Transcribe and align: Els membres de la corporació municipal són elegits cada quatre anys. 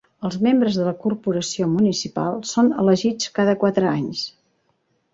Els 0.27 0.35
membres 0.45 0.79
de 0.79 0.85
la 0.87 0.93
corporació 1.03 1.69
municipal 1.75 2.41
són 2.55 2.75
elegits 2.85 3.31
cada 3.39 3.57
quatre 3.65 3.93
anys. 3.95 4.29